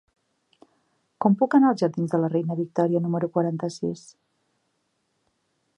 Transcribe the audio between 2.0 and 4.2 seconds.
de la Reina Victòria número quaranta-sis?